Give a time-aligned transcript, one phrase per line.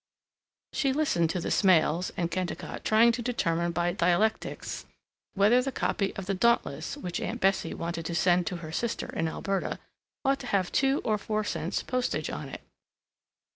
[0.73, 4.87] She listened to the Smails and Kennicott trying to determine by dialectics
[5.35, 9.13] whether the copy of the Dauntless, which Aunt Bessie wanted to send to her sister
[9.15, 9.77] in Alberta,
[10.25, 12.61] ought to have two or four cents postage on it.